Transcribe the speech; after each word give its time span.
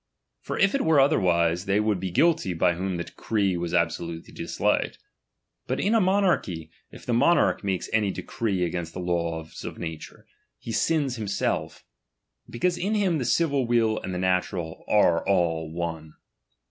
For 0.39 0.57
if 0.57 0.73
it 0.73 0.83
were 0.83 0.99
otherwise, 0.99 1.65
they 1.65 1.79
would 1.79 1.99
be 1.99 2.09
guilty 2.09 2.55
by 2.55 2.73
whom 2.73 2.97
the 2.97 3.03
decree 3.03 3.55
was 3.55 3.71
absolutely 3.71 4.33
dis 4.33 4.59
liked. 4.59 4.97
But 5.67 5.79
in 5.79 5.93
a 5.93 6.01
monarchy, 6.01 6.71
if 6.89 7.05
the 7.05 7.13
monarch 7.13 7.63
make 7.63 7.83
any 7.93 8.09
decree 8.09 8.63
against 8.65 8.93
the 8.95 8.99
laws 8.99 9.63
of 9.63 9.77
nature, 9.77 10.25
he 10.57 10.71
sina 10.71 11.11
himself; 11.11 11.85
because 12.49 12.79
in 12.79 12.95
him 12.95 13.19
the 13.19 13.25
civil 13.25 13.67
will 13.67 13.99
and 13.99 14.11
the 14.11 14.17
na 14.17 14.39
tural 14.39 14.81
are 14.87 15.23
all 15.29 15.71
one. 15.71 16.13